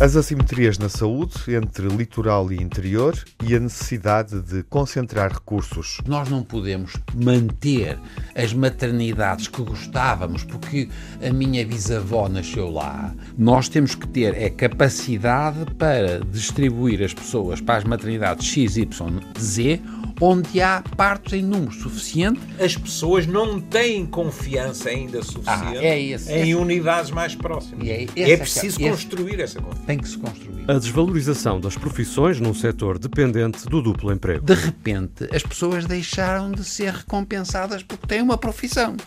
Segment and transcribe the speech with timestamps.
[0.00, 5.98] As assimetrias na saúde entre litoral e interior e a necessidade de concentrar recursos.
[6.06, 7.98] Nós não podemos manter
[8.32, 10.88] as maternidades que gostávamos porque
[11.20, 13.12] a minha bisavó nasceu lá.
[13.36, 19.20] Nós temos que ter é capacidade para distribuir as pessoas para as maternidades X, Y,
[19.36, 19.80] Z
[20.20, 22.40] onde há partos em número suficiente.
[22.58, 26.54] As pessoas não têm confiança ainda suficiente ah, é esse, em esse.
[26.54, 27.86] unidades mais próximas.
[27.86, 29.87] É, é, preciso construir essa confiança.
[29.88, 30.70] Tem que se construir.
[30.70, 34.44] A desvalorização das profissões num setor dependente do duplo emprego.
[34.44, 38.98] De repente, as pessoas deixaram de ser recompensadas porque têm uma profissão.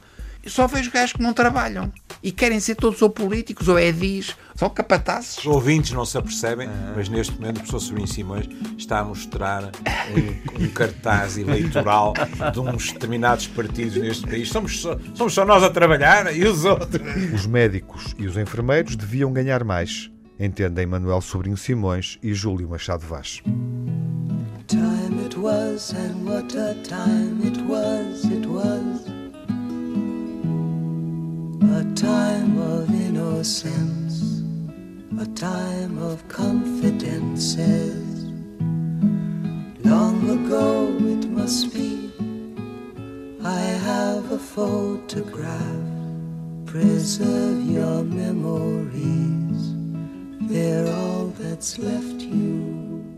[0.43, 1.93] Eu só vejo gajos que não trabalham
[2.23, 5.37] e querem ser todos ou políticos ou edis, são capatazes.
[5.37, 6.93] Os ouvintes não se apercebem, ah.
[6.95, 12.15] mas neste momento o professor Sobrinho Simões está a mostrar um, um, cartaz eleitoral
[12.51, 14.49] de uns determinados partidos neste país.
[14.49, 17.03] Somos só, somos só nós a trabalhar e os outros.
[17.35, 20.09] Os médicos e os enfermeiros deviam ganhar mais,
[20.41, 23.43] entendem Manuel Sobrinho Simões e Júlio Machado Vaz.
[24.67, 29.05] Time it was and what a time it was, it was
[31.61, 34.41] a time of innocence,
[35.19, 38.25] a time of confidences.
[39.83, 42.11] Long ago it must be,
[43.43, 45.91] I have a photograph.
[46.65, 49.40] Preserve your memories,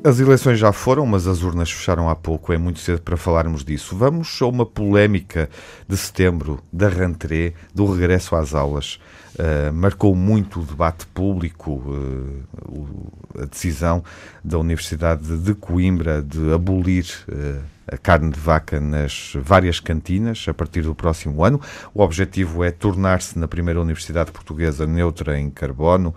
[0.03, 3.63] As eleições já foram, mas as urnas fecharam há pouco, é muito cedo para falarmos
[3.63, 3.95] disso.
[3.95, 5.49] Vamos a uma polémica
[5.87, 8.99] de setembro, da rentrée, do regresso às aulas.
[9.33, 14.03] Uh, marcou muito o debate público, uh, a decisão
[14.43, 20.53] da Universidade de Coimbra de abolir uh, a carne de vaca nas várias cantinas a
[20.53, 21.59] partir do próximo ano.
[21.93, 26.13] O objetivo é tornar-se na primeira universidade portuguesa neutra em carbono.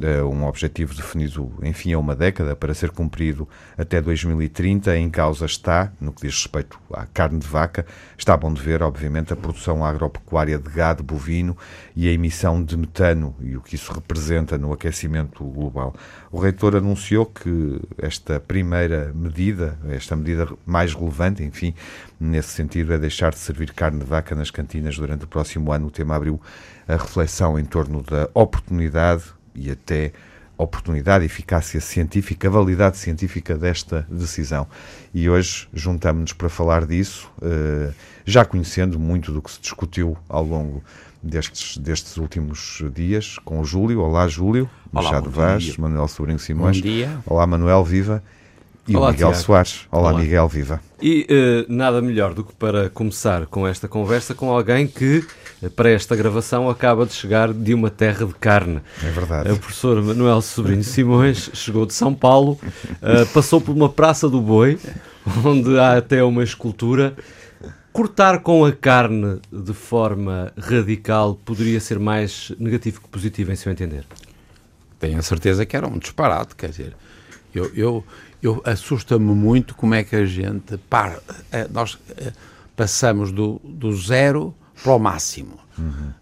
[0.00, 4.96] Eh, um objetivo definido, enfim, há uma década para ser cumprido até 2030.
[4.96, 7.84] Em causa está, no que diz respeito à carne de vaca,
[8.16, 11.56] está bom de ver, obviamente, a produção agropecuária de gado bovino
[11.96, 15.92] e a emissão de metano e o que isso representa no aquecimento global.
[16.30, 21.74] O reitor anunciou que esta primeira medida, esta medida mais relevante, enfim,
[22.20, 25.88] nesse sentido, é deixar de servir carne de vaca nas cantinas durante o próximo ano.
[25.88, 26.40] O tema abriu
[26.86, 30.12] a reflexão em torno da oportunidade e até
[30.56, 34.66] oportunidade, eficácia científica, validade científica desta decisão.
[35.14, 37.92] E hoje juntamos-nos para falar disso, eh,
[38.24, 40.82] já conhecendo muito do que se discutiu ao longo
[41.22, 44.00] destes, destes últimos dias com o Júlio.
[44.00, 44.68] Olá, Júlio.
[44.92, 46.76] Olá, Machado Vaz, Manuel Sobrinho Simões.
[46.80, 47.18] Bom dia.
[47.24, 48.22] Olá, Manuel, viva.
[48.86, 49.44] E Olá, o Miguel Tiago.
[49.44, 49.86] Soares.
[49.92, 50.80] Olá, Olá, Miguel, viva.
[51.00, 55.24] E uh, nada melhor do que para começar com esta conversa com alguém que,
[55.74, 58.80] para esta gravação, acaba de chegar de uma terra de carne.
[59.02, 59.50] É verdade.
[59.50, 64.40] O professor Manuel Sobrinho Simões chegou de São Paulo, uh, passou por uma Praça do
[64.40, 64.78] Boi,
[65.44, 67.14] onde há até uma escultura.
[67.92, 73.72] Cortar com a carne de forma radical poderia ser mais negativo que positivo, em seu
[73.72, 74.04] entender?
[75.00, 76.94] Tenho a certeza que era um disparate, quer dizer,
[77.52, 78.04] eu, eu
[78.42, 81.20] eu assusta-me muito como é que a gente para,
[81.50, 82.32] eh, nós eh,
[82.76, 85.58] passamos do, do zero para o máximo.
[85.78, 86.12] Uhum.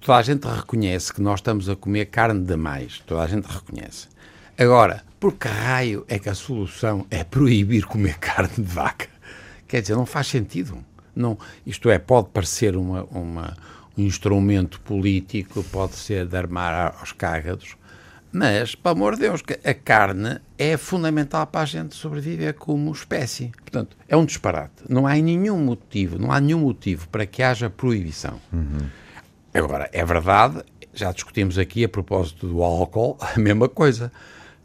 [0.00, 3.02] Toda a gente reconhece que nós estamos a comer carne demais.
[3.06, 4.08] Toda a gente reconhece.
[4.58, 9.08] Agora, por que raio é que a solução é proibir comer carne de vaca?
[9.66, 10.78] Quer dizer, não faz sentido.
[11.14, 13.56] Não, isto é, pode parecer uma, uma,
[13.96, 17.76] um instrumento político, pode ser de armar aos cágados,
[18.38, 23.50] mas, pelo amor de Deus, a carne é fundamental para a gente sobreviver como espécie.
[23.62, 24.84] Portanto, é um disparate.
[24.86, 28.38] Não há nenhum motivo, não há nenhum motivo para que haja proibição.
[28.52, 28.90] Uhum.
[29.54, 34.12] Agora, é verdade, já discutimos aqui a propósito do álcool, a mesma coisa.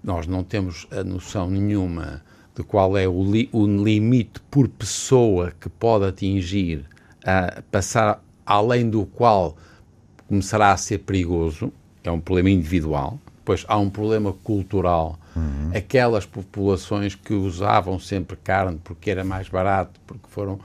[0.04, 2.22] Nós não temos a noção nenhuma
[2.54, 6.84] de qual é o, li o limite por pessoa que pode atingir
[7.24, 9.56] a passar além do qual
[10.28, 11.72] começará a ser perigoso.
[12.04, 13.18] É um problema individual.
[13.42, 15.20] Depois há um problema cultural.
[15.36, 15.72] Uhum.
[15.76, 20.60] Aquelas populações que usavam sempre carne porque era mais barato, porque foram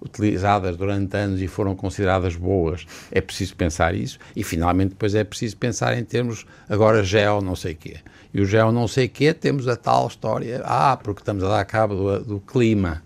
[0.00, 4.18] utilizadas durante anos e foram consideradas boas, é preciso pensar isso.
[4.34, 7.96] E finalmente depois é preciso pensar em termos agora gel não sei quê.
[8.34, 11.64] E o gel não sei quê temos a tal história, ah, porque estamos a dar
[11.64, 13.02] cabo do, do clima.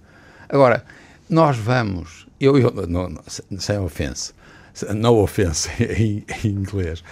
[0.49, 0.85] Agora,
[1.29, 3.13] nós vamos, eu, eu não,
[3.59, 4.33] sem ofensa,
[4.95, 7.03] não ofensa em, em inglês,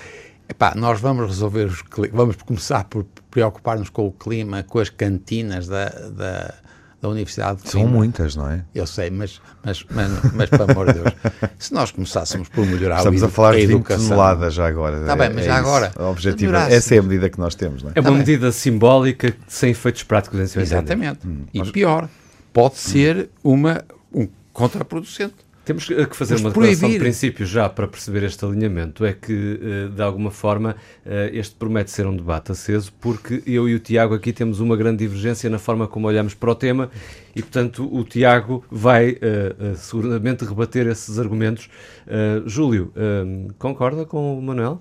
[0.48, 1.82] Epá, nós vamos resolver os
[2.12, 6.54] vamos começar por preocupar-nos com o clima, com as cantinas da, da,
[7.00, 8.62] da Universidade de São muitas, não é?
[8.74, 11.14] Eu sei, mas, mas, mas, mas pelo amor de Deus,
[11.58, 15.00] se nós começássemos por melhorar Estamos o a falar de 20 educação, toneladas já agora.
[15.00, 15.60] Está bem, mas já isso.
[15.68, 17.92] agora, O objetivo, essa é a medida que nós temos, não é?
[17.96, 18.18] É uma Tá bem.
[18.18, 20.60] medida simbólica sem efeitos práticos em seu.
[20.62, 21.20] Exatamente.
[21.52, 22.08] E pior,
[22.52, 23.82] pode ser uma,
[24.12, 25.34] um contraproducente.
[25.64, 29.04] Temos eh, que fazer Mas uma declaração de princípio já para perceber este alinhamento.
[29.04, 30.76] É que, eh, de alguma forma,
[31.06, 34.76] eh, este promete ser um debate aceso, porque eu e o Tiago aqui temos uma
[34.76, 36.90] grande divergência na forma como olhamos para o tema
[37.34, 41.70] e, portanto, o Tiago vai eh, eh, seguramente rebater esses argumentos.
[42.06, 44.80] Eh, Júlio, eh, concorda com o Manuel?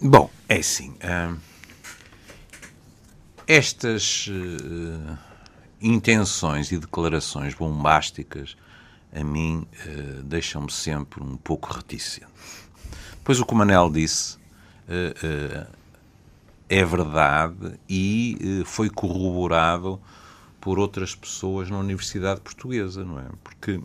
[0.00, 0.94] Bom, é assim.
[1.02, 1.36] hum,
[3.48, 5.16] estas eh,
[5.80, 8.54] intenções e declarações bombásticas
[9.12, 12.26] a mim eh, deixam-me sempre um pouco reticente.
[13.24, 14.38] Pois o que o Manel disse
[14.88, 15.66] eh, eh,
[16.68, 20.00] é verdade e foi corroborado
[20.60, 23.26] por outras pessoas na Universidade Portuguesa, não é?
[23.42, 23.80] Porque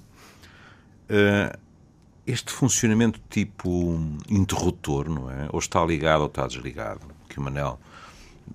[2.26, 4.00] este funcionamento tipo
[4.30, 5.48] interruptor, não é?
[5.52, 7.80] Ou está ligado ou está desligado, que o Manel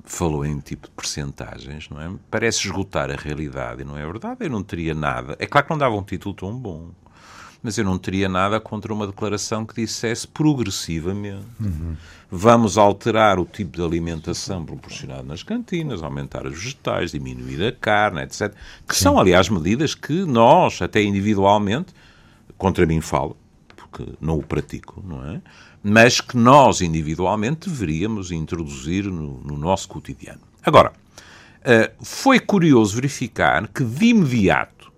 [0.04, 2.10] falou em tipo de percentagens, não é?
[2.30, 4.44] Parece esgotar a realidade e não é verdade.
[4.44, 5.36] Eu não teria nada.
[5.38, 6.90] É claro que não dava um título tão bom,
[7.62, 11.46] mas eu não teria nada contra uma declaração que dissesse progressivamente
[12.30, 18.22] vamos alterar o tipo de alimentação proporcionado nas cantinas, aumentar os vegetais, diminuir a carne,
[18.22, 18.52] etc.
[18.86, 21.94] Que são, aliás, medidas que nós, até individualmente,
[22.56, 23.36] contra mim falo,
[23.76, 25.40] porque não o pratico, não é?
[25.82, 30.40] Mas que nós, individualmente, deveríamos introduzir no, no nosso cotidiano.
[30.62, 30.92] Agora,
[31.62, 34.92] eh, foi curioso verificar que, de imediato,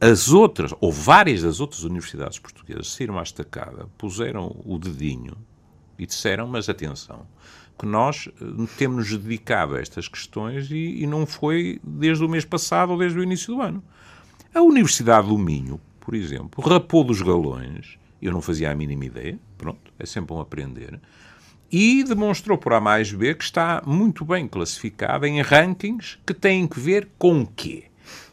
[0.00, 5.36] as outras, ou várias das outras universidades portuguesas saíram à estacada, puseram o dedinho
[5.98, 7.26] e disseram, mas atenção,
[7.78, 8.44] que nós eh,
[8.76, 13.18] temos-nos dedicado a estas questões e, e não foi desde o mês passado ou desde
[13.18, 13.82] o início do ano.
[14.54, 19.38] A Universidade do Minho, por exemplo, rapou dos galões, eu não fazia a mínima ideia,
[19.56, 21.00] pronto, é sempre um aprender,
[21.70, 26.66] e demonstrou por A mais B que está muito bem classificada em rankings que têm
[26.66, 27.84] que ver com o quê?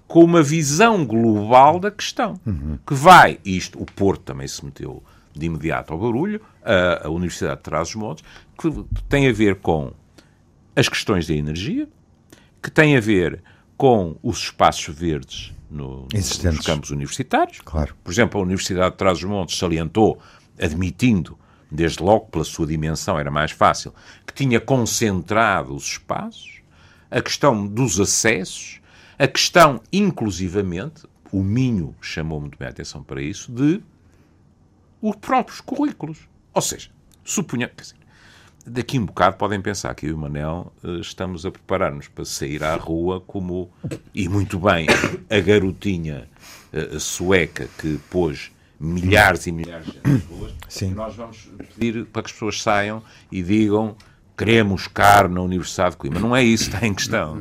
[0.08, 2.40] Com uma visão global da questão.
[2.88, 5.04] Que vai, isto, o Porto também se meteu
[5.34, 8.24] de imediato ao barulho, a, a Universidade de Trás-os-Montes,
[8.58, 8.70] que
[9.10, 9.92] tem a ver com
[10.76, 11.90] as questões da energia,
[12.62, 13.44] que tem a ver
[13.76, 17.60] com os espaços verdes no, nos campos universitários.
[17.64, 17.96] Claro.
[18.04, 20.20] Por exemplo, a Universidade de Trás-os-Montes salientou,
[20.60, 21.38] admitindo,
[21.70, 23.94] desde logo pela sua dimensão era mais fácil,
[24.26, 26.62] que tinha concentrado os espaços,
[27.12, 28.80] a questão dos acessos,
[29.20, 33.82] a questão, inclusivamente, o Minho chamou-me bem a atenção para isso, de
[35.02, 36.20] os próprios currículos.
[36.54, 36.90] Ou seja,
[37.24, 37.96] suponha, dizer,
[38.66, 42.26] daqui um bocado podem pensar que eu e o Manel eh, estamos a preparar-nos para
[42.26, 43.70] sair à rua como,
[44.14, 44.88] e muito bem,
[45.30, 46.28] a garotinha
[46.74, 50.94] eh, sueca que pôs milhares e milhares de nas ruas, Sim.
[50.94, 53.02] nós vamos pedir para que as pessoas saiam
[53.32, 53.96] e digam
[54.38, 56.20] queremos carne na Universidade de Coimbra.
[56.20, 57.40] Não é isso que está em questão.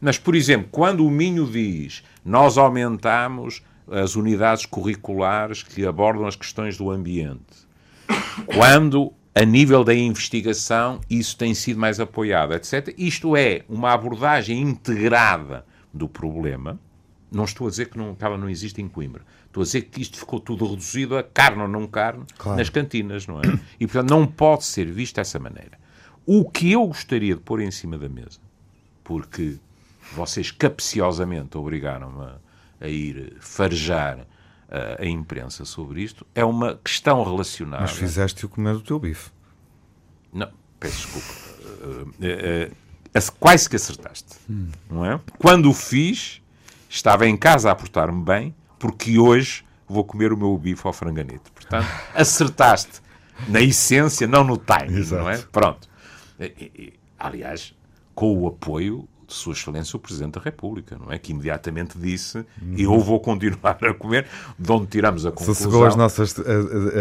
[0.00, 3.60] Mas, por exemplo, quando o Minho diz nós aumentamos
[3.90, 7.66] as unidades curriculares que abordam as questões do ambiente,
[8.46, 12.92] quando a nível da investigação isso tem sido mais apoiado, etc.
[12.98, 15.64] Isto é uma abordagem integrada
[15.94, 16.76] do problema.
[17.30, 19.22] Não estou a dizer que, não, que ela não existe em Coimbra.
[19.46, 22.58] Estou a dizer que isto ficou tudo reduzido a carne ou não carne Claro.
[22.58, 23.42] nas cantinas, não é?
[23.78, 25.78] E, portanto, não pode ser visto dessa maneira.
[26.26, 28.40] O que eu gostaria de pôr em cima da mesa,
[29.04, 29.56] porque
[30.14, 32.36] vocês capciosamente obrigaram-me a,
[32.80, 34.26] a ir farejar
[34.70, 37.82] a imprensa sobre isto, é uma questão relacionada.
[37.82, 39.30] Mas fizeste-o comer o teu bife.
[40.32, 41.48] Não, peço desculpa.
[42.20, 42.70] Eh,
[43.14, 44.36] eh, quase que acertaste,
[44.90, 45.18] não é?
[45.38, 46.42] Quando o fiz,
[46.88, 51.50] estava em casa a portar-me bem, porque hoje vou comer o meu bife ao franganete.
[51.54, 53.00] Portanto, acertaste
[53.48, 55.34] na essência, não no timing, não é?
[55.34, 55.48] Exato.
[55.50, 55.88] Pronto.
[57.18, 57.74] Aliás,
[58.14, 61.18] com o apoio de Sua Excelência o Presidente da República, não é?
[61.18, 62.44] Que imediatamente disse,
[62.76, 64.26] eu vou continuar a comer,
[64.58, 65.54] de onde tiramos a conclusão.
[65.54, 66.34] Sossegou as nossas,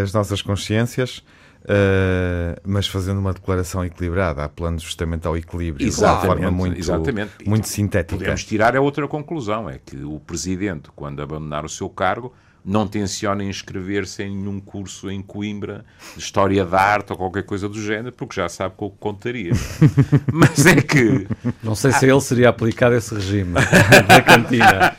[0.04, 1.24] as nossas consciências,
[1.66, 6.80] eh, mas fazendo uma declaração equilibrada, apelando justamente ao equilíbrio, de uma Exatamente, forma muito,
[6.80, 7.32] exatamente.
[7.46, 8.18] muito sintética.
[8.18, 12.34] Podemos tirar a outra conclusão, é que o Presidente, quando abandonar o seu cargo,
[12.68, 17.70] não tenciona inscrever-se em nenhum curso em Coimbra de História da Arte ou qualquer coisa
[17.70, 19.54] do género, porque já sabe com o que contaria.
[20.34, 21.26] Mas é que,
[21.64, 23.54] Não sei se a ele seria aplicado esse regime
[24.06, 24.96] da cantina.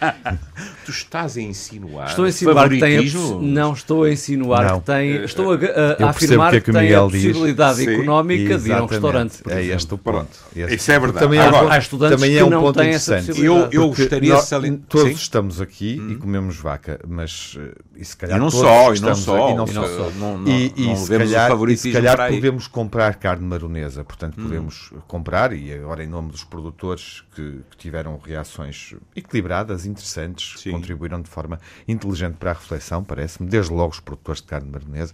[0.89, 2.09] Tu estás a insinuar?
[2.09, 3.03] Estou a insinuar que tem a,
[3.43, 4.81] não estou a insinuar Não.
[4.81, 6.83] que tem, estou a, a- a Eu percebo afirmar que é que, que tem a
[6.85, 7.25] Miguel diz.
[7.27, 7.91] possibilidade Sim.
[7.91, 9.43] económica de ir a um restaurante.
[9.49, 10.29] É este o ponto.
[10.57, 11.25] Este- Isso é verdade.
[11.27, 13.13] Também é, um Agora, ponto- há estudantes também que é um não ponto têm essa
[13.19, 13.37] interessante.
[13.37, 13.77] possibilidade.
[13.77, 14.87] Eu, eu gostaria de salientar.
[14.89, 15.15] Todos Sim.
[15.15, 19.15] estamos aqui e comemos vaca, mas eh, e se calhar E não só, e não
[19.15, 19.51] só.
[19.51, 19.81] e não só.
[19.83, 20.11] não.
[20.19, 24.91] Não- não- e, não se calhar, e se calhar podemos comprar carne maronesa, portanto podemos
[25.07, 30.71] comprar e agora em nome dos produtores que, que tiveram reações equilibradas, interessantes, Sim.
[30.81, 35.13] Contribuíram de forma inteligente para a reflexão, parece-me, desde logo os produtores de carne maronesa.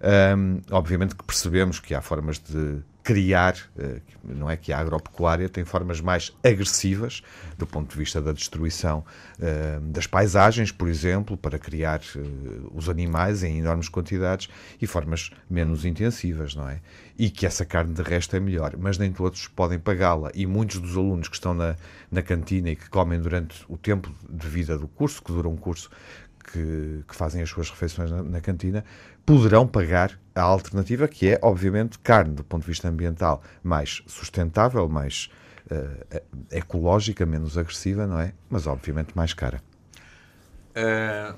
[0.00, 5.48] Ahm, obviamente que percebemos que há formas de criar, eh, não é que a agropecuária
[5.48, 7.22] tem formas mais agressivas
[7.58, 9.04] do ponto de vista da destruição
[9.40, 12.20] eh, das paisagens, por exemplo, para criar eh,
[12.72, 14.48] os animais em enormes quantidades
[14.80, 16.80] e formas menos intensivas, não é?
[17.18, 20.78] E que essa carne de resto é melhor, mas nem todos podem pagá-la e muitos
[20.78, 21.76] dos alunos que estão na,
[22.10, 25.56] na cantina e que comem durante o tempo de vida do curso, que dura um
[25.56, 25.90] curso,
[26.42, 28.84] que, que fazem as suas refeições na, na cantina
[29.26, 34.88] poderão pagar a alternativa que é, obviamente, carne do ponto de vista ambiental mais sustentável,
[34.88, 35.30] mais
[35.70, 38.34] eh, ecológica, menos agressiva, não é?
[38.48, 39.62] Mas, obviamente, mais cara.
[40.74, 41.34] Eh,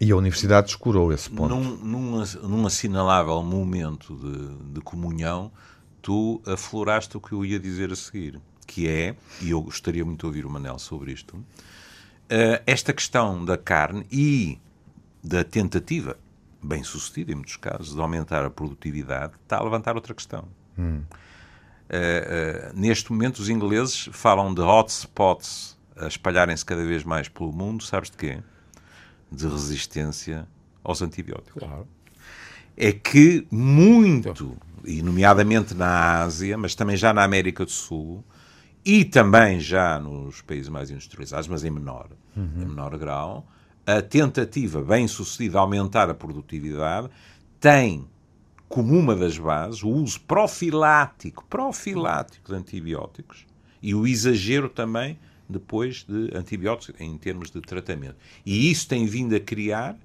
[0.00, 1.54] E a Universidade descurou esse ponto.
[1.54, 5.52] num, num, num assinalável momento de, de comunhão,
[6.00, 10.20] tu afloraste o que eu ia dizer a seguir, que é, e eu gostaria muito
[10.20, 11.44] de ouvir o Manel sobre isto,
[12.28, 14.58] eh, esta questão da carne e
[15.22, 16.16] da tentativa,
[16.62, 20.48] bem sucedida em muitos casos, de aumentar a produtividade, está a levantar outra questão.
[20.78, 21.02] Eh,
[21.92, 27.82] eh, neste momento, os ingleses falam de hotspots a espalharem-se cada vez mais pelo mundo,
[27.82, 28.38] sabes de quê?
[29.30, 30.46] De resistência
[30.82, 31.62] aos antibióticos.
[31.62, 31.86] Claro.
[32.76, 38.24] É que muito, e nomeadamente na Ásia, mas também já na América do Sul,
[38.84, 43.46] e também já nos países mais industrializados, mas em menor, em menor grau,
[43.86, 47.08] a tentativa bem sucedida de aumentar a produtividade
[47.58, 48.06] tem
[48.68, 53.46] como uma das bases o uso profilático, profilático de antibióticos
[53.82, 55.18] e o exagero também
[55.48, 58.16] depois de antibióticos em termos de tratamento.
[58.46, 59.96] E isso tem vindo a criar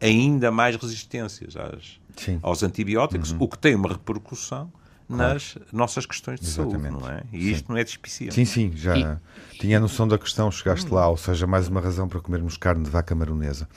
[0.00, 2.00] ainda mais resistências às,
[2.42, 4.70] aos antibióticos, o que tem uma repercussão
[5.16, 6.82] nas nossas questões de Exatamente.
[6.90, 7.22] saúde, não é?
[7.32, 8.34] E isto não é despiciente.
[8.34, 9.18] Sim, sim, já
[9.60, 12.84] tinha a noção da questão, chegaste lá, ou seja, mais uma razão para comermos carne
[12.84, 13.68] de vaca maronesa.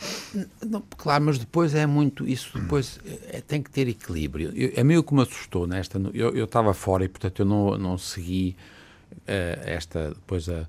[0.66, 2.28] Não, claro, mas depois é muito.
[2.28, 3.00] Isso depois
[3.30, 4.52] é- tem que ter equilíbrio.
[4.56, 6.00] Eu, a mim o que me assustou nesta.
[6.14, 8.56] Eu eu estava fora e, portanto, eu não, não segui
[9.28, 10.10] eh, esta.
[10.10, 10.66] Depois a-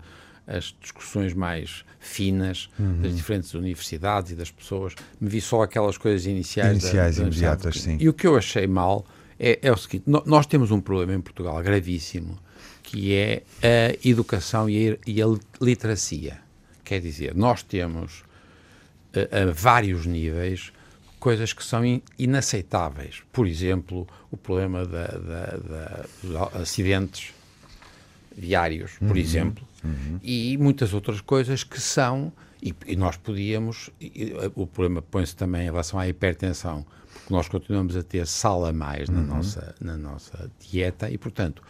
[0.48, 2.70] as discussões mais finas
[3.02, 4.94] das diferentes universidades e das pessoas.
[5.20, 6.68] Me vi só aquelas coisas iniciais.
[6.78, 7.96] da- Iniciais, da Universidade imediatas, sim.
[7.98, 9.04] E o que eu achei mal
[9.38, 12.38] é, é o seguinte: nós temos um problema em Portugal gravíssimo
[12.82, 15.26] que é a educação e a, e a
[15.60, 16.38] literacia.
[16.84, 18.22] Quer dizer, nós temos
[19.12, 20.72] a, a vários níveis
[21.18, 23.22] coisas que são in- inaceitáveis.
[23.32, 27.32] Por exemplo, o problema da, da- da- dos acidentes
[28.36, 29.66] viários, por exemplo,
[30.22, 35.62] e muitas outras coisas que são, e, e nós podíamos, e- o problema põe-se também
[35.62, 36.84] em relação à hipertensão,
[37.30, 41.62] nós continuamos a ter sal a mais na, nossa, na nossa dieta e, portanto,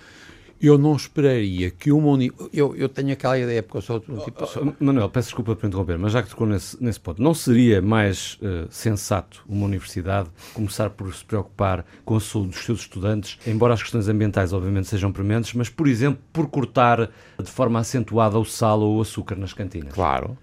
[0.59, 2.33] eu não esperaria que uma uni...
[2.51, 4.43] eu, eu tenho aquela ideia, porque eu sou um tipo...
[4.57, 7.83] Oh, Manuel, peço desculpa por interromper, mas já que tocou nesse, nesse ponto, não seria
[7.83, 13.39] mais eh, sensato uma universidade começar por se preocupar com a saúde dos seus estudantes,
[13.47, 18.39] embora as questões ambientais obviamente sejam prementes, mas, por exemplo, por cortar de forma acentuada
[18.39, 19.93] o sal ou o açúcar nas cantinas?
[19.93, 20.39] Claro.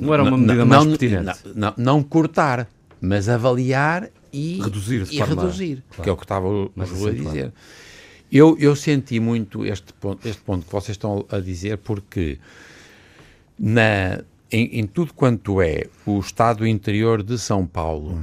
[0.00, 1.40] Não era uma medida n- mais não, pertinente?
[1.54, 2.66] Não, não, não cortar,
[3.04, 6.02] mas avaliar e Reduzir e forma- reduzir, claro.
[6.02, 7.52] que é o que estava o Mais Júlio a dizer.
[8.32, 12.38] Eu, eu senti muito este ponto, este ponto que vocês estão a dizer, porque
[13.58, 18.20] na, em, em tudo quanto é o estado interior de São Paulo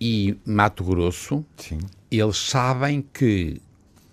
[0.00, 1.78] e Mato Grosso, Sim.
[2.10, 3.60] eles sabem que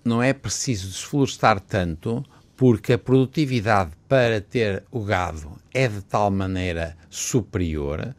[0.04, 2.24] não é preciso desflorestar tanto
[2.58, 8.16] porque a produtividade para ter o gado é de tal maneira superior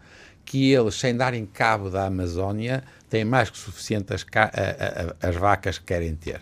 [0.47, 5.29] que eles, sem darem cabo da Amazónia, têm mais que suficiente as, a- a- a-
[5.29, 6.41] as vacas que querem ter.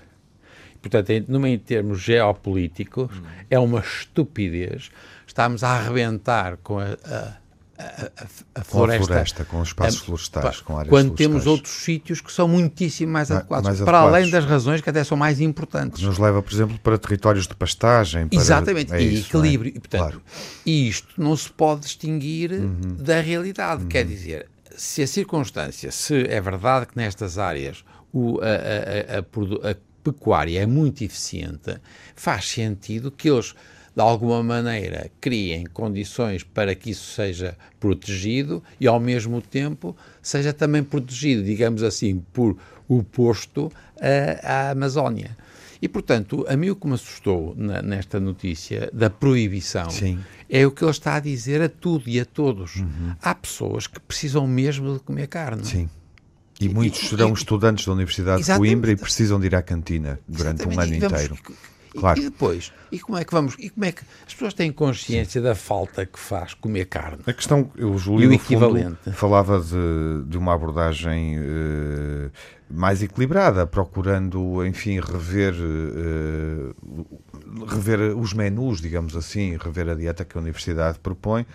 [0.80, 3.10] Portanto, em, numa, em termos geopolíticos,
[3.50, 4.90] é uma estupidez.
[5.26, 7.36] Estamos a arrebentar com a, a-
[7.78, 9.02] a- a- a Com floresta.
[9.02, 11.28] a floresta, com os espaços florestais, com áreas Quando florestais.
[11.28, 14.16] temos outros sítios que são muitíssimo mais Ma- adequados, mais para adequados.
[14.18, 16.02] além das razões que até são mais importantes.
[16.02, 18.28] Nos leva, por exemplo, para territórios de pastagem.
[18.28, 18.38] Para...
[18.40, 19.28] Exatamente, é e isso, é?
[19.40, 19.68] equilíbrio.
[19.70, 20.22] E, portanto, Claro.
[20.64, 22.96] isto não se pode distinguir Uhum.
[22.98, 23.86] da realidade.
[23.86, 30.60] Quer dizer, se a circunstância, se é verdade que nestas áreas o- a, a pecuária
[30.60, 31.76] é muito eficiente,
[32.14, 33.54] faz sentido que eles
[33.94, 40.52] de alguma maneira, criem condições para que isso seja protegido e, ao mesmo tempo, seja
[40.52, 42.56] também protegido, digamos assim, por
[42.88, 43.70] o posto
[44.42, 45.36] à Amazónia.
[45.80, 50.18] E, portanto, a mim o que me assustou na, nesta notícia da proibição Sim.
[50.48, 52.76] é o que ele está a dizer a tudo e a todos.
[52.76, 53.14] Uhum.
[53.22, 55.64] Há pessoas que precisam mesmo de comer carne.
[55.64, 55.88] Sim.
[56.60, 58.70] E muitos serão estudantes da Universidade de Exatamente.
[58.70, 60.96] Coimbra e precisam de ir à cantina durante um ano Exatamente.
[60.96, 61.38] E vamos- inteiro.
[61.70, 62.18] e- Claro.
[62.20, 65.40] E depois, e como é que vamos, e como é que as pessoas têm consciência
[65.40, 67.22] da falta que faz comer carne?
[67.26, 69.12] A questão, o Júlio E o no fundo, equivalente?
[69.12, 72.30] falava de, de uma abordagem eh,
[72.68, 76.74] mais equilibrada, procurando, enfim, rever, eh,
[77.68, 81.46] rever os menus, digamos assim, rever a dieta que a universidade propõe.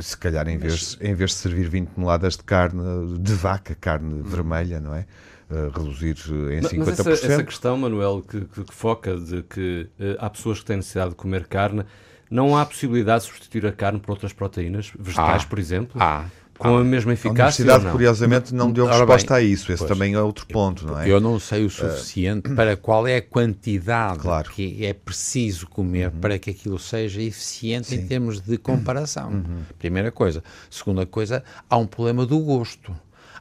[0.00, 4.22] Se calhar, em vez, em vez de servir 20 toneladas de carne de vaca, carne
[4.22, 5.06] vermelha, não é?
[5.52, 6.78] Eh, reduzir eh, em Mas- 50%.
[6.86, 10.64] Mas essa, essa questão, Manuel, que, que- que foca de que eh, há pessoas que
[10.64, 11.84] têm necessidade de comer carne,
[12.30, 15.46] não há possibilidade de substituir a carne por outras proteínas, vegetais, Ah.
[15.46, 16.24] por exemplo, Ah,
[16.56, 17.90] com a mesma a eficácia ou universidade, não?
[17.90, 19.72] curiosamente, não deu Ora resposta bem, a isso.
[19.72, 19.88] Esse pois.
[19.90, 21.10] também é outro ponto, não é?
[21.10, 24.48] Eu não sei o suficiente para qual é a quantidade Claro.
[24.48, 24.54] Uhum.
[24.54, 29.30] que é preciso comer para que aquilo seja eficiente em termos de comparação.
[29.30, 29.62] Uhum.
[29.78, 30.42] Primeira coisa.
[30.70, 32.94] Segunda coisa, há um problema do gosto.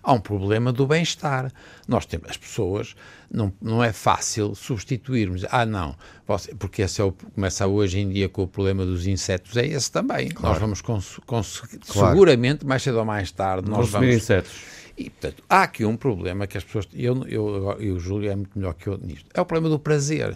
[0.04, 1.52] Há um problema do bem-estar.
[1.88, 2.96] Nós temos as pessoas,
[3.32, 5.46] não, não é fácil substituirmos.
[5.52, 5.96] Ah, não,
[6.28, 9.66] você- porque esse é o, começa hoje em dia com o problema dos insetos, é
[9.68, 10.30] esse também.
[10.42, 12.10] Nós vamos cons, cons- Claro.
[12.14, 14.52] seguramente, mais cedo ou mais tarde, nós Consumir vamos insetos.
[14.98, 16.88] e, portanto, há aqui um problema que as pessoas.
[16.94, 19.26] Eu, eu, agora- e o Júlio é muito melhor que eu nisto.
[19.34, 20.36] É o problema do prazer.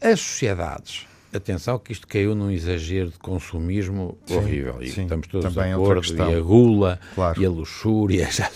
[0.00, 1.06] As sociedades.
[1.32, 4.78] Atenção, que isto caiu num exagero de consumismo horrível.
[4.80, 5.02] E sim.
[5.02, 6.14] estamos todos de é acordo.
[6.16, 7.40] E a gula, Claro.
[7.40, 8.28] e a luxúria.
[8.32, 8.50] já-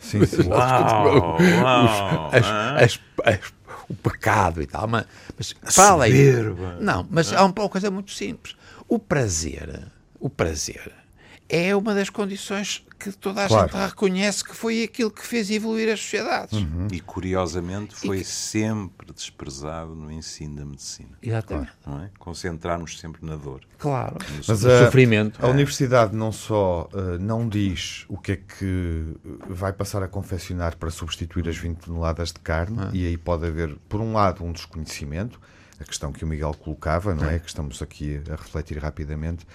[0.00, 0.48] Sim, sim.
[0.48, 3.52] Uau, uau, as- as- as-
[3.88, 4.86] o pecado e tal.
[4.88, 5.06] Mas,
[5.62, 6.10] mas além.
[6.10, 6.78] soberba.
[6.80, 8.56] Não, mas há uma coisa muito simples.
[8.88, 9.82] O prazer,
[10.18, 10.92] o prazer
[11.50, 13.72] é uma das condições que toda a Claro.
[13.72, 16.58] gente reconhece que foi aquilo que fez evoluir as sociedades.
[16.92, 21.08] E curiosamente foi sempre desprezado no ensino da medicina.
[21.22, 21.72] Exatamente.
[21.86, 22.10] Não é?
[22.18, 23.62] Concentrarmos sempre na dor.
[23.78, 24.16] Claro.
[24.46, 25.44] Mas o a- sofrimento.
[25.44, 29.16] A universidade não só eh, não diz o que é que
[29.48, 33.76] vai passar a confeccionar para substituir as 20 toneladas de carne, e aí pode haver,
[33.88, 35.40] por um lado, um desconhecimento,
[35.80, 37.38] a questão que o Miguel colocava, não é?
[37.38, 39.46] Que estamos aqui a refletir rapidamente,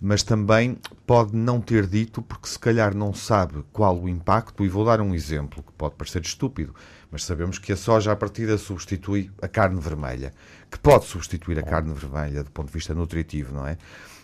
[0.00, 4.68] mas também pode não ter dito porque se calhar não sabe qual o impacto, e
[4.68, 6.74] vou dar um exemplo que pode parecer estúpido,
[7.10, 10.32] mas sabemos que a soja à partida substitui a carne vermelha,
[10.70, 13.78] que pode substituir a carne vermelha do ponto de vista nutritivo, não é?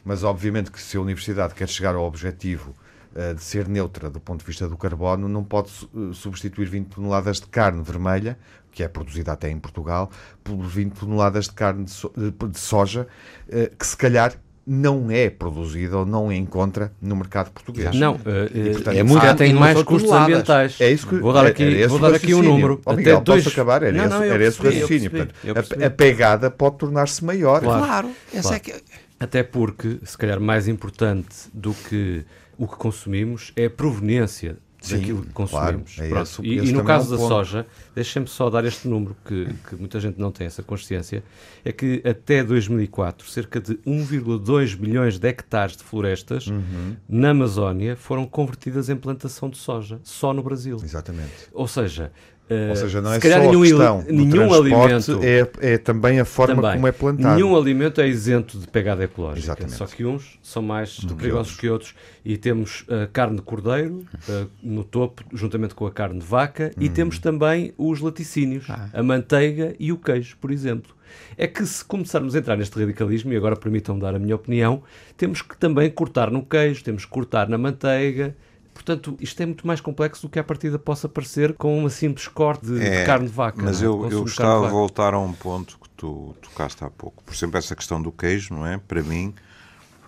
[0.04, 2.74] Mas obviamente que se a universidade quer chegar ao objetivo
[3.14, 6.88] eh, de ser neutra do ponto de vista do carbono, não pode eh, substituir 20
[6.88, 8.38] toneladas de carne vermelha,
[8.76, 10.10] que é produzida até em Portugal,
[10.44, 13.08] por 20 toneladas de carne de, so- de- soja,
[13.48, 14.34] eh, que se calhar
[14.66, 17.94] não é produzida ou não encontra no mercado português.
[17.96, 20.28] Não, eh, eh, portanto, é muito e tem mais custos toneladas.
[20.28, 20.76] ambientais.
[20.78, 22.78] É isso que vou dar era aqui, esse vou dar aqui um número.
[22.84, 23.44] Ó, Miguel, dois...
[23.44, 23.82] posso acabar?
[23.82, 25.10] Era não, esse, não, era esse o percebi, eu raciocínio.
[25.10, 27.62] percebi, Portanto, a- a, pegada pode tornar-se maior.
[27.62, 27.82] Claro.
[27.82, 28.10] Claro.
[28.34, 28.56] Essa Claro.
[28.56, 28.82] é que-
[29.18, 32.26] Até porque, se calhar, mais importante do que
[32.58, 35.94] o que consumimos é a proveniência Sim, daquilo que consumimos.
[35.96, 38.86] claro, é esse- e, e no é caso um da soja, deixem-me só dar este
[38.88, 41.22] número que, que muita gente não tem essa consciência:
[41.64, 46.96] é que até 2004, cerca de 1,2 milhões de hectares de florestas Uhum.
[47.08, 50.78] na Amazónia foram convertidas em plantação de soja, só no Brasil.
[50.82, 51.30] Exatamente.
[51.52, 52.12] Ou seja,
[52.48, 55.78] eh, Ou seja, não se é calhar só nenhum, questão do nenhum alimento é, é
[55.78, 56.72] também a forma também.
[56.74, 57.34] como é plantado.
[57.34, 59.46] Nenhum alimento é isento de pegada ecológica.
[59.46, 59.74] Exatamente.
[59.76, 61.56] Só que uns são mais que perigosos outros.
[61.60, 61.94] que outros.
[62.24, 66.70] E temos a carne de cordeiro uh, no topo, juntamente com a carne de vaca,
[66.76, 66.82] Hum.
[66.82, 68.90] e temos também os laticínios, Ah.
[68.92, 70.94] a manteiga e o queijo, por exemplo.
[71.38, 74.82] É que se começarmos a entrar neste radicalismo, e agora permitam-me dar a minha opinião,
[75.16, 78.36] temos que também cortar no queijo, temos que cortar na manteiga.
[78.76, 82.28] Portanto, isto é muito mais complexo do que à partida possa parecer com uma simples
[82.28, 83.60] corte de, de É, carne de vaca.
[83.60, 83.90] Mas não é?
[83.90, 87.22] eu, eu de gostava de voltar a um ponto que tu tocaste há pouco.
[87.24, 88.78] Por exemplo, essa questão do queijo, não é?
[88.78, 89.34] Para mim,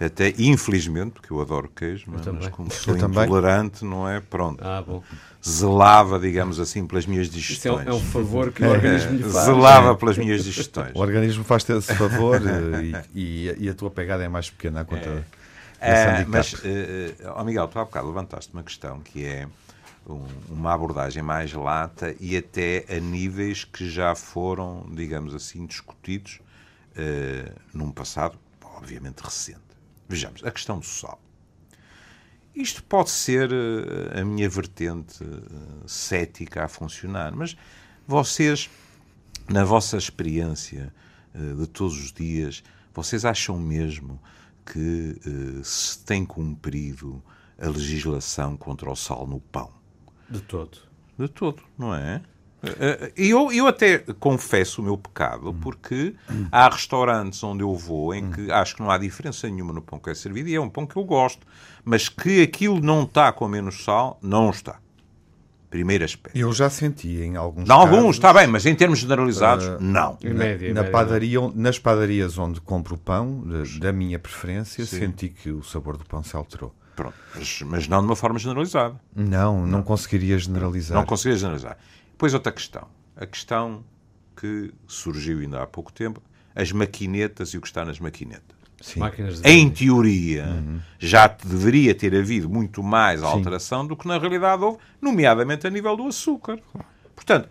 [0.00, 2.12] até infelizmente, porque eu adoro queijo, é?
[2.14, 2.50] mas também.
[2.50, 3.24] como sou Eu também.
[3.24, 4.20] intolerante, não é?
[4.20, 4.62] Pronto.
[4.62, 5.02] Ah, bom.
[5.46, 7.87] Zelava, digamos assim, pelas minhas Isso é digestões.
[7.87, 9.44] um, é um favor que o organismo lhe faz.
[9.46, 10.92] Zelava pelas minhas digestões.
[10.94, 14.81] O organismo faz-te esse favor eh, e, e- e a tua pegada é mais pequena
[14.81, 15.22] à conta É,
[15.80, 16.28] handicap.
[16.28, 19.46] mas, eh, ó Miguel, tu há bocado levantaste uma questão que é
[20.06, 26.40] um- uma abordagem mais lata e até a níveis que já foram, digamos assim, discutidos
[26.96, 29.60] eh, num passado, obviamente, recente.
[30.08, 31.20] Vejamos, a questão do sal.
[32.54, 33.50] Isto pode ser
[34.18, 35.24] a minha vertente
[35.86, 37.56] cética a funcionar, mas
[38.06, 38.68] vocês,
[39.48, 40.92] na vossa experiência
[41.56, 44.20] de todos os dias, vocês acham mesmo
[44.72, 47.22] que uh, se tem cumprido
[47.61, 49.70] a legislação contra o sal no pão?
[50.28, 50.78] De todo.
[51.18, 52.22] De todo, não é?
[52.62, 56.14] Eh, eu, eu até confesso o meu pecado, porque
[56.50, 59.98] há restaurantes onde eu vou em que acho que não há diferença nenhuma no pão
[59.98, 61.46] que é servido e é um pão que eu gosto,
[61.85, 64.81] mas que aquilo não está com menos sal, não está.
[65.70, 66.37] Primeiro aspecto.
[66.37, 70.16] Eu já senti em alguns Em alguns, está bem, mas em termos generalizados, uh, não.
[70.22, 74.85] Em média, na, média, padaria, nas padarias onde compro o pão, de, da minha preferência,
[74.87, 74.98] Sim.
[74.98, 76.74] senti que o sabor do pão se alterou.
[76.96, 78.98] Pronto, mas, mas não de uma forma generalizada.
[79.14, 80.96] Não, não, não conseguiria generalizar.
[80.96, 81.76] Não conseguiria generalizar.
[82.11, 82.88] Depois outra questão.
[83.14, 83.85] A questão
[84.37, 86.22] que surgiu ainda há pouco tempo,
[86.54, 88.58] as maquinetas e o que está nas maquinetas.
[88.80, 89.00] Sim.
[89.44, 90.80] Em teoria, uhum.
[90.98, 93.88] já deveria ter havido muito mais alteração Sim.
[93.88, 96.60] do que na realidade houve, nomeadamente a nível do açúcar.
[97.14, 97.48] Portanto,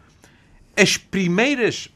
[0.76, 1.90] as primeiras,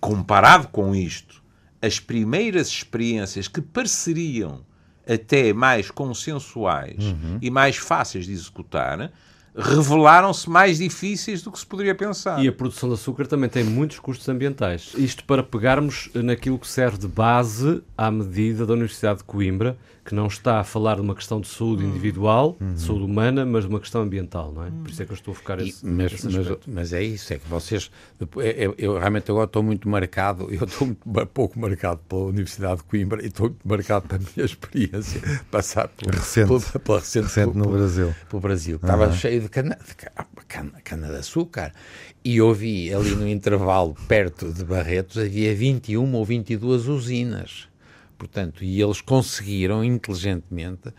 [0.00, 1.42] comparado com isto,
[1.82, 4.60] as primeiras experiências que pareceriam
[5.08, 7.38] até mais consensuais uhum.
[7.42, 9.10] e mais fáceis de executar,
[9.56, 12.42] revelaram-se mais difíceis do que se poderia pensar.
[12.42, 14.92] E a produção de açúcar também tem muitos custos ambientais.
[14.96, 19.76] Isto para pegarmos naquilo que serve de base à medida da Universidade de Coimbra,
[20.10, 22.74] que não está a falar de uma questão de saúde individual, uhum.
[22.74, 24.70] de saúde humana, mas de uma questão ambiental, não é?
[24.70, 27.38] Por isso é que eu estou a focar esse, mas, mas, mas, é isso, é
[27.38, 27.92] que vocês...
[28.18, 32.22] Eu, é, é, eu, realmente agora estou muito marcado, eu estou muito, pouco marcado pela
[32.22, 36.98] Universidade de Coimbra e estou muito marcado pela minha experiência passar pelo, recente, pela, pela
[36.98, 38.14] recente, recente no pelo, Brasil.
[38.28, 38.80] Pelo Brasil.
[38.82, 38.88] Uhum.
[38.88, 39.94] Estava cheio de cana de
[40.48, 41.72] cana, cana de açúcar.
[42.24, 47.69] E ouvi ali no intervalo, perto de Barretos, havia 21 ou 22 usinas.
[48.20, 50.92] Portanto, e eles conseguiram, inteligentemente,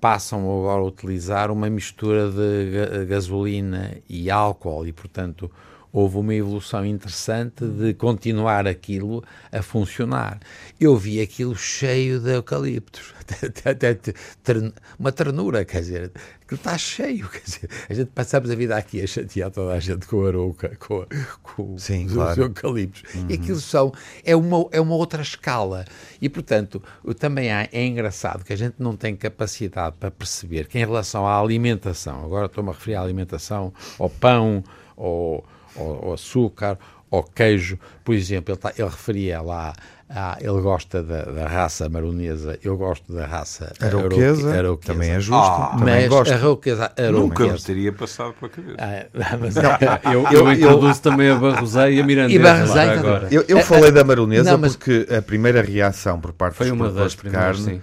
[0.00, 5.50] passam agora a utilizar uma mistura de gasolina e álcool e, portanto,
[5.92, 10.38] houve uma evolução interessante de continuar aquilo a funcionar.
[10.78, 13.14] Eu vi aquilo cheio de eucaliptos,
[14.98, 19.02] uma ternura, quer dizer, aquilo está cheio, quer dizer, a gente passamos a vida aqui
[19.02, 21.06] a chatear toda a gente com a arouca, com,
[21.42, 22.42] com Sim, os, claro.
[22.42, 23.26] eucaliptos, uhum.
[23.28, 23.92] e aquilo são,
[24.24, 25.84] é uma, é uma outra escala,
[26.20, 26.82] e portanto,
[27.18, 31.26] também há, é engraçado que a gente não tem capacidade para perceber que em relação
[31.26, 34.64] à alimentação, agora estou-me a referir à alimentação, ao pão,
[34.96, 35.44] ao
[35.80, 36.78] ao, açúcar,
[37.10, 37.78] ao queijo.
[38.04, 39.72] Por exemplo, ele, tá, ele referia lá,
[40.08, 44.92] ah, ele gosta da, da, raça maronesa, eu gosto da raça arauquesa, arauquesa.
[44.92, 45.34] também é justo.
[45.34, 46.32] Ah, também mas gosto.
[46.32, 48.76] a arauquesa, Nunca me teria passado pela cabeça.
[48.78, 52.40] Ah, mas, eu, eu, eu introduzo também a Barrosei e a Mirandesa.
[52.40, 53.28] E Barrosei agora.
[53.30, 54.76] Eu, eu falei da maronesa não, mas...
[54.76, 57.80] porque a primeira reação por parte foi dos uma das de carne sim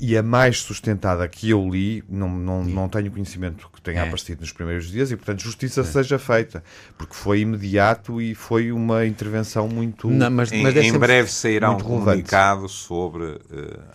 [0.00, 4.02] e a mais sustentada que eu li, não, não, não tenho conhecimento que tenha é.
[4.02, 5.84] aparecido nos primeiros dias, e portanto justiça é.
[5.84, 6.62] seja feita,
[6.96, 10.10] porque foi imediato e foi uma intervenção muito.
[10.10, 13.40] Não, mas, mas em, em breve sairá um comunicado sobre uh,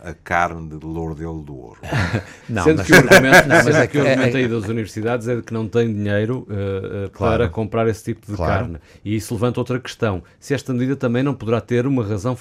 [0.04, 1.80] a carne de Lourdelo do Ouro.
[2.50, 5.28] não, Sendo mas, que o argumento, não, mas é que o argumento aí das universidades
[5.28, 7.38] é de que não tem dinheiro uh, uh, claro.
[7.38, 8.66] para comprar esse tipo de claro.
[8.66, 8.80] carne.
[9.04, 10.24] E isso levanta outra questão.
[10.40, 12.38] Se esta medida também não poderá ter uma razão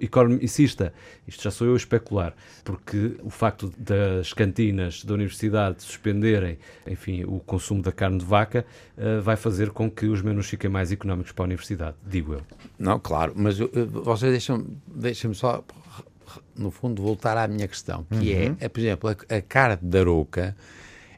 [0.00, 0.92] economicista.
[1.26, 6.58] Isto já sou eu a especular, porque que o facto das cantinas da universidade suspenderem,
[6.86, 8.64] enfim, o consumo da carne de vaca,
[8.96, 12.42] uh, vai fazer com que os menus fiquem mais económicos para a universidade, digo eu.
[12.78, 13.70] Não, claro, mas eu,
[14.02, 15.62] vocês deixam-me deixam só,
[16.56, 18.56] no fundo, voltar à minha questão, que é, uhum.
[18.60, 20.56] é, é, por exemplo, a, a carne da arouca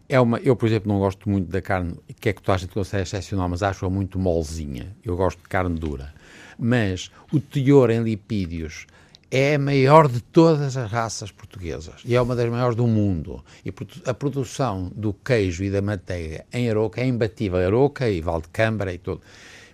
[0.08, 2.68] é uma, eu, por exemplo, não gosto muito da carne, que é que tu achas
[2.68, 4.96] que é excepcional, mas acho-a muito molzinha.
[5.04, 6.14] Eu gosto de carne dura.
[6.58, 8.86] Mas o teor em lipídios
[9.30, 13.44] é a maior de todas as raças portuguesas e é uma das maiores do mundo.
[13.64, 13.72] E
[14.06, 17.58] a produção do queijo e da manteiga em Aroca é imbatível.
[17.58, 19.20] Aroca e Valdecâmara e tudo.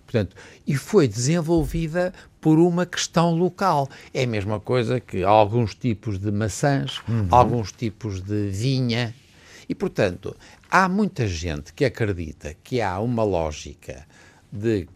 [0.05, 0.35] Portanto,
[0.67, 3.89] e foi desenvolvida por uma questão local.
[4.13, 7.27] É a mesma coisa que alguns tipos de maçãs, uhum.
[7.31, 9.15] alguns tipos de vinha.
[9.67, 10.35] E, portanto,
[10.69, 14.05] há muita gente que acredita que há uma lógica
[14.51, 14.87] de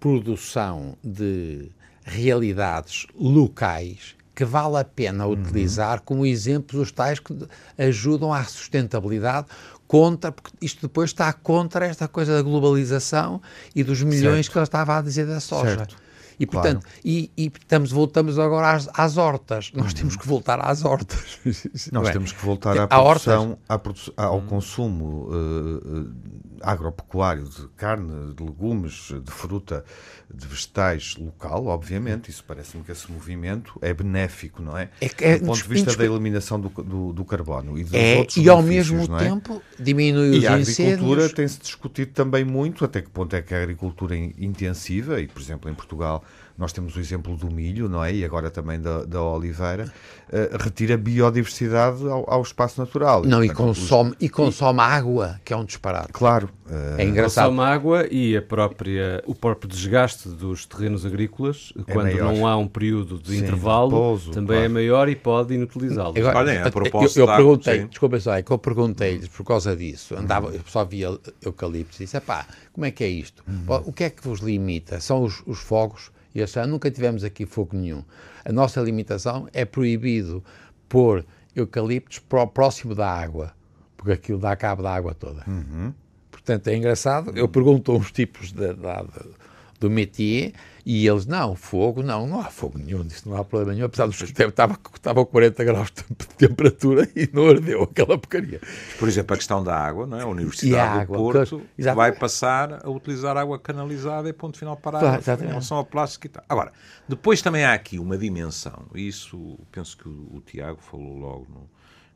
[0.00, 1.70] produção de
[2.06, 5.32] realidades locais que vale a pena uhum.
[5.32, 7.34] utilizar como exemplos os tais que
[7.78, 9.46] ajudam à sustentabilidade
[9.88, 13.40] contra, porque isto depois está contra esta coisa da globalização
[13.74, 14.52] e dos milhões certo.
[14.52, 15.78] que eu estava a dizer da soja.
[15.78, 16.05] Certo.
[16.38, 16.98] E, portanto, claro.
[17.04, 19.72] e, e, estamos, voltamos agora às, às hortas.
[19.74, 19.92] Nós uhum.
[19.92, 21.38] temos que voltar às hortas.
[21.92, 22.12] Nós é?
[22.12, 24.46] temos que voltar à produção, à produ ao uhum.
[24.46, 26.14] consumo uh,
[26.60, 29.84] agropecuário de carne, de legumes, de fruta,
[30.32, 32.30] de vegetais local, obviamente.
[32.30, 34.90] Isso parece-me que esse movimento é benéfico, não é?
[35.00, 38.18] é, é do ponto de vista da eliminação do, do, do carbono e dos é,
[38.18, 39.18] outros E ao mesmo é?
[39.18, 40.94] tempo diminui os E a incêndios.
[40.94, 45.40] agricultura tem-se discutido também muito até que ponto é que a agricultura intensiva, e por
[45.40, 46.22] exemplo em Portugal
[46.58, 48.14] nós temos o exemplo do milho, não é?
[48.14, 49.92] E agora também da, da oliveira,
[50.28, 53.24] uh, retira biodiversidade ao, ao, espaço natural.
[53.24, 54.16] Não, e, consome, os...
[54.20, 56.12] e consome água, que é um disparate.
[56.12, 56.48] Claro.
[56.66, 57.50] Uh, é engraçado.
[57.50, 62.32] Consome água e a própria, o próprio desgaste dos terrenos agrícolas, é quando maior.
[62.32, 64.64] não há um período de sim, intervalo, pouso, também é claro.
[64.64, 66.16] é maior e pode inutilizá-los.
[66.16, 67.18] Olhem, a propósito...
[67.18, 67.86] Eu, eu perguntei, sim.
[67.86, 72.04] desculpa só, é que eu perguntei-lhes por causa disso, andava, eu só via eucalipto e
[72.04, 73.44] disse, pá, como é que é isto?
[73.46, 73.82] Uhum.
[73.84, 75.00] O que é que vos limita?
[75.00, 78.04] São os, os fogos e achar, nunca tivemos aqui fogo nenhum.
[78.44, 80.44] A nossa limitação é proibido
[80.86, 82.18] pôr eucaliptos
[82.52, 83.54] próximo da água,
[83.96, 85.42] porque aquilo dá cabo da água toda.
[85.48, 85.94] Uhum.
[86.30, 87.32] Portanto, é engraçado.
[87.34, 89.34] Eu pergunto a uns tipos de, de, de,
[89.78, 90.52] do métier
[90.84, 94.06] e eles, não, fogo, não, não há fogo nenhum, disso não há problema nenhum, apesar
[94.06, 98.60] dos estava, estava 40 graus de temperatura e não ardeu aquela porcaria.
[98.96, 100.22] Por exemplo, a questão da água, não é?
[100.22, 101.62] A Universidade água, do Porto
[101.94, 106.26] vai passar a utilizar água canalizada e ponto final parado claro, em relação ao plástico
[106.26, 106.44] e tal.
[106.48, 106.72] Agora,
[107.08, 111.46] depois também há aqui uma dimensão, e isso penso que o, o Tiago falou logo
[111.50, 111.68] no,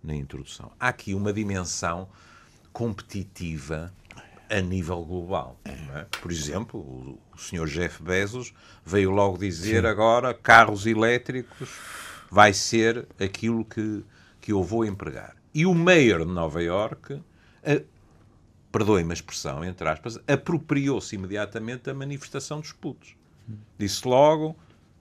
[0.05, 2.09] na introdução, há aqui uma dimensão
[2.73, 3.93] competitiva
[4.51, 5.59] a nível global.
[5.65, 6.07] É?
[6.21, 8.53] Por exemplo, o, o senhor Jeff Bezos
[8.85, 9.89] veio logo dizer Sim.
[9.89, 11.71] agora carros elétricos
[12.31, 14.05] vai ser aquilo que,
[14.41, 15.35] que eu vou empregar.
[15.53, 17.21] E o mayor de Nova York,
[18.71, 23.17] perdoe-me a expressão, entre aspas, apropriou-se imediatamente da manifestação dos putos.
[23.77, 24.57] Disse logo,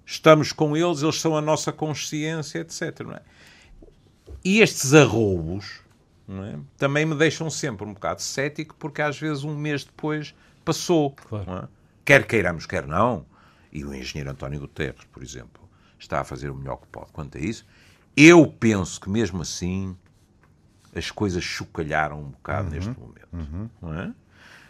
[0.06, 2.82] estamos com eles, eles são a nossa consciência, etc.
[3.14, 3.22] É?
[4.44, 5.82] E estes arroubos
[6.28, 6.58] é?
[6.78, 10.34] também me deixam sempre um bocado cético, porque às vezes um mês depois
[10.66, 11.12] passou.
[11.12, 11.70] Claro.
[12.10, 13.24] Quer queiramos, quer não.
[13.72, 15.70] E o engenheiro António Guterres, por exemplo,
[16.00, 17.64] está a fazer o melhor que pode quanto a isso.
[18.18, 19.96] Eu penso que mesmo assim
[20.96, 23.28] as coisas chocalharam um bocado uhum, neste momento.
[23.32, 23.70] Uhum.
[23.80, 24.14] Não é?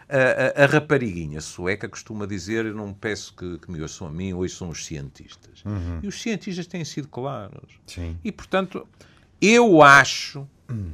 [0.09, 4.11] A, a, a, rapariguinha sueca costuma dizer: Eu não peço que, que me ouçam a
[4.11, 5.63] mim, hoje são os cientistas.
[5.63, 6.01] Uhum.
[6.03, 7.79] E os cientistas têm sido claros.
[7.87, 8.19] Sim.
[8.21, 8.85] E, portanto,
[9.39, 10.91] eu acho hum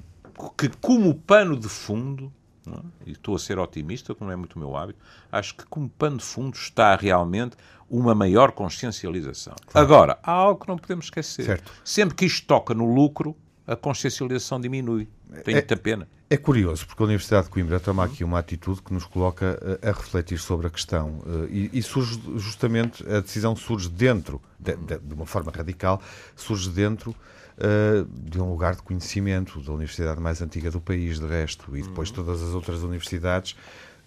[0.58, 2.31] que, como pano de fundo,
[2.73, 3.10] é?
[3.10, 4.99] e estou a ser otimista, como é muito o meu hábito,
[5.32, 7.56] acho que como pano de fundo está realmente
[7.89, 9.54] uma maior consciencialização.
[9.67, 9.86] Claro.
[9.86, 11.45] Agora, há algo que não podemos esquecer.
[11.45, 11.71] Certo.
[11.84, 13.36] Sempre que isto toca no lucro,
[13.67, 15.08] a consciencialização diminui.
[15.44, 16.08] Tem é, muita pena.
[16.30, 19.90] É curioso, porque a Universidade de Coimbra toma aqui uma atitude que nos coloca a,
[19.90, 21.20] a refletir sobre a questão.
[21.26, 26.02] Uh, e, e, surge justamente, a decisão surge dentro, de, de, de uma forma radical,
[26.36, 31.28] surge dentro uh, de um lugar de conhecimento, da universidade mais antiga do país, de
[31.28, 32.16] resto, e depois uhum.
[32.16, 33.56] todas as outras universidades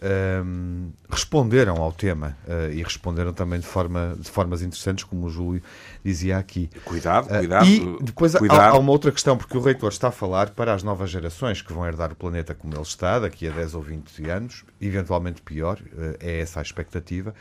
[0.00, 5.30] um, responderam ao tema uh, e responderam também de, forma, de formas interessantes, como o
[5.30, 5.62] Júlio
[6.04, 6.70] dizia aqui.
[6.84, 7.66] Cuidado, cuidado.
[7.66, 8.60] Uh, e depois cuidado.
[8.60, 11.62] Há, há, uma outra questão, porque o reitor está a falar para as novas gerações
[11.62, 15.42] que vão herdar o planeta como ele está, daqui a 10 ou 20 anos, eventualmente
[15.42, 17.34] pior, uh, é essa a expectativa,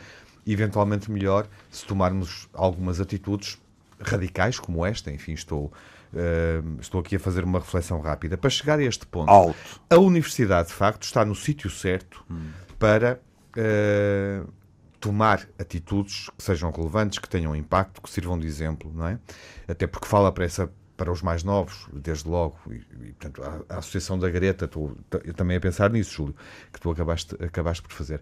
[0.46, 3.58] eventualmente melhor se tomarmos algumas atitudes
[4.00, 5.72] radicais como esta, enfim, estou
[6.12, 8.38] Uh, estou aqui a fazer uma reflexão rápida.
[8.38, 9.80] Para chegar a este ponto, Alto.
[9.90, 12.48] a universidade, de facto, está no sítio certo hum.
[12.78, 13.20] para
[13.56, 14.52] uh,
[15.00, 19.18] tomar atitudes que sejam relevantes, que tenham impacto, que sirvam de exemplo, não é?
[19.66, 23.74] Até porque fala para essa para os mais novos, desde logo, e, e portanto, a,
[23.76, 26.34] a, Associação da Greta, estou eu também a pensar nisso, Júlio,
[26.72, 28.20] que tu acabaste, acabaste por fazer.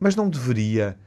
[0.00, 0.98] Mas não deveria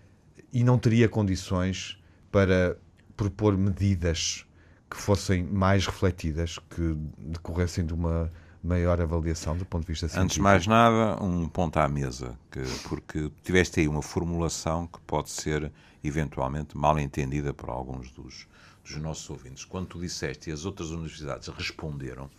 [0.53, 2.77] e não teria condições para
[3.17, 4.45] propor medidas
[4.91, 8.29] que fossem mais refletidas, que decorressem de uma
[8.61, 10.25] maior avaliação do ponto de vista científico.
[10.25, 14.99] Antes de mais nada, um ponto à mesa, que, porque tiveste aí uma formulação que
[15.07, 15.71] pode ser
[16.03, 18.47] eventualmente mal entendida por alguns dos,
[18.83, 19.63] dos nossos ouvintes.
[19.63, 22.29] Quando tu disseste e as outras universidades responderam,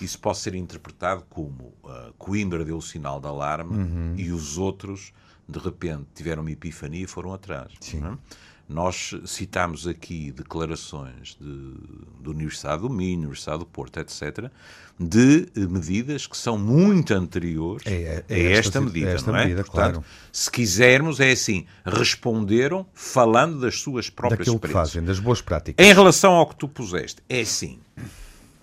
[0.00, 4.14] isso pode ser interpretado como uh, Coimbra deu o sinal de alarme uhum.
[4.16, 5.12] e os outros,
[5.46, 7.72] de repente, tiveram uma epifania e foram atrás.
[7.80, 8.00] Sim.
[8.00, 8.18] Não?
[8.68, 11.74] Nós citámos aqui declarações de,
[12.20, 14.50] da Universidade do Minho, Universidade do Porto, etc.,
[14.98, 19.38] de medidas que são muito anteriores é, é, é a esta, esta medida, esta não
[19.38, 19.42] é?
[19.44, 20.04] Medida, Portanto, claro.
[20.32, 24.88] se quisermos, é assim, responderam falando das suas próprias Daquilo experiências.
[24.88, 25.86] que fazem, das boas práticas.
[25.86, 27.78] Em relação ao que tu puseste, é assim,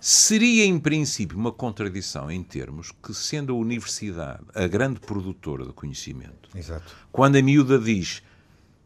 [0.00, 5.72] seria em princípio uma contradição em termos que, sendo a universidade a grande produtora de
[5.72, 6.92] conhecimento, Exato.
[7.10, 8.22] quando a miúda diz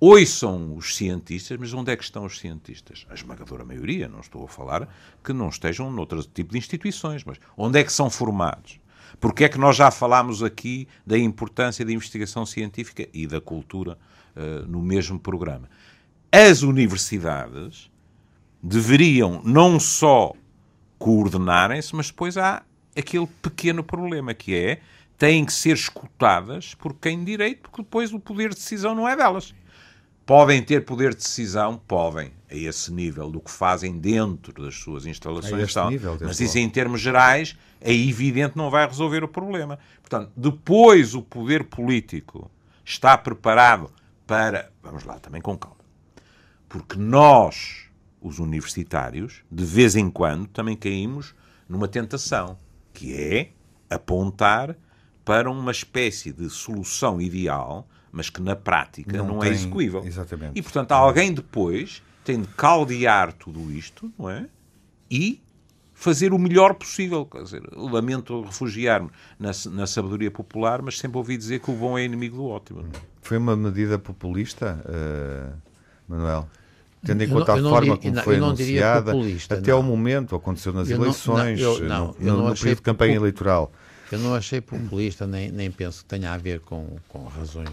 [0.01, 3.07] ouçam os cientistas, mas onde é que estão os cientistas?
[3.11, 4.89] A esmagadora maioria, não estou a falar
[5.23, 8.81] que não estejam noutro tipo de instituições, mas onde é que são formados?
[9.21, 13.99] Porque é que nós já falámos aqui da importância da investigação científica e da cultura
[14.37, 15.69] uh, no mesmo programa?
[16.31, 17.91] As universidades
[18.63, 20.35] deveriam não só
[20.99, 22.63] coordenarem-se, mas depois há
[22.97, 24.81] aquele pequeno problema que é
[25.17, 29.17] têm que ser escutadas por quem direito, porque depois o poder de decisão não é
[29.17, 29.53] delas
[30.29, 31.79] Podem ter poder de decisão?
[31.89, 35.73] Podem, a esse nível, do que fazem dentro das suas instalações.
[35.73, 35.91] Tal.
[35.91, 39.79] nível, Mas isso, em termos gerais, é evidente que não vai resolver o problema.
[40.03, 42.51] Portanto, depois o poder político
[42.85, 43.91] está preparado
[44.27, 44.71] para.
[44.83, 45.79] Vamos lá, também com calma.
[46.69, 47.87] Porque nós,
[48.21, 51.35] os universitários, de vez em quando também caímos
[51.67, 52.59] numa tentação,
[52.93, 53.53] que é
[53.89, 54.77] apontar
[55.25, 60.03] para uma espécie de solução ideal, mas que na prática Não não, é tem- execuível.
[60.05, 60.53] exatamente.
[60.59, 64.47] E, portanto, alguém depois tem de caldear tudo isto, não é?
[65.11, 65.41] E
[65.95, 67.25] fazer o melhor possível.
[67.27, 71.99] Quer dizer, lamento refugiar-me na, na sabedoria popular, mas sempre ouvi dizer que o bom
[71.99, 72.85] é inimigo do ótimo.
[73.23, 75.51] Foi uma medida populista, eh,
[76.09, 76.49] Manuel?
[77.05, 79.13] Tendo em conta não- a forma diria- como não, foi anunciada,
[79.51, 79.77] até não.
[79.79, 82.83] ao momento, aconteceu nas Eu eleições, não, eu- não, no, eu não no período de
[82.83, 83.73] campanha eleitoral.
[84.11, 87.71] Eu não achei populista, nem, nem penso que tenha a ver com, com razões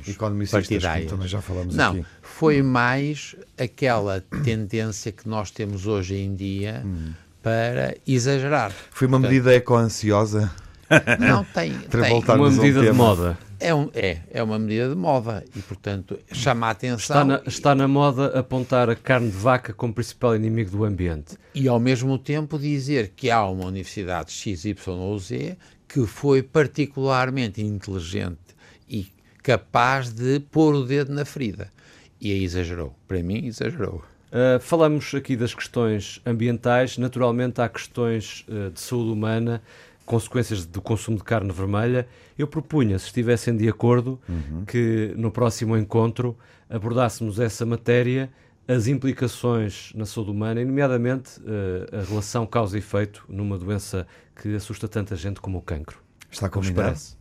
[0.52, 1.10] partidárias.
[1.10, 2.06] também já falamos não, aqui.
[2.22, 7.14] foi mais aquela tendência que nós temos hoje em dia Hum.
[7.42, 8.72] para exagerar.
[8.92, 10.52] Foi uma medida eco-ansiosa
[11.20, 12.14] Não, tem, tem.
[12.36, 13.38] Uma um medida de moda.
[13.60, 17.42] É, um- é, é uma medida de moda e, portanto, chama a atenção Está na,
[17.48, 21.38] está na moda apontar a carne de vaca como principal inimigo do ambiente.
[21.56, 25.58] e, ao mesmo tempo, dizer que há uma universidade XY ou Z
[25.96, 28.54] que foi particularmente inteligente
[28.90, 29.08] e
[29.42, 31.72] capaz de pôr o dedo na ferida.
[32.20, 32.94] E aí exagerou.
[33.08, 34.04] Para mim, exagerou.
[34.30, 39.62] Uh, falamos aqui das questões ambientais, naturalmente há questões uh, de saúde humana,
[40.06, 42.06] consequências do consumo de carne vermelha.
[42.38, 44.20] Eu propunha, se estivessem de acordo,
[44.68, 46.38] que no próximo encontro
[46.70, 48.30] abordássemos essa matéria,
[48.68, 54.08] as implicações na saúde humana, e nomeadamente uh, a relação causa e efeito numa doença
[54.36, 56.00] que assusta tanta gente como o cancro.
[56.32, 56.82] Está combinado?
[56.82, 57.16] parece?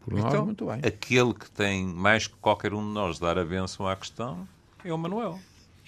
[0.00, 0.80] Por nós, Então, muito bem.
[0.84, 4.46] Aquele que tem mais que qualquer um de nós dar a benção à questão
[4.84, 5.38] é o Manuel.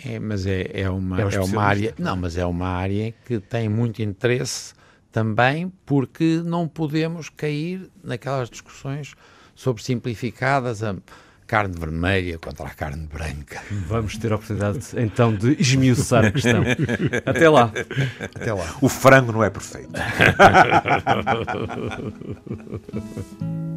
[0.05, 1.95] É, mas é, é, uma, É um é, uma área.
[1.99, 4.75] Não, mas é uma área que tem muito interesse
[5.11, 9.15] também, porque não podemos cair naquelas discussões
[9.55, 10.95] sobre simplificadas a
[11.49, 13.63] carne vermelha contra a carne branca.
[13.89, 16.63] Vamos ter a oportunidade então de esmiuçar a questão.
[17.25, 17.73] Até lá.
[18.21, 18.77] Até lá.
[18.83, 19.89] O frango não é perfeito.